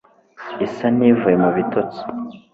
[0.65, 2.01] isa n'ivuye mu bitotsi